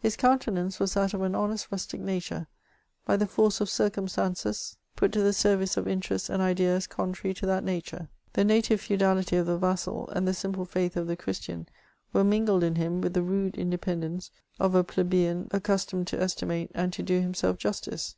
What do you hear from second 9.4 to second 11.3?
the yassal, and the simjde &ith of the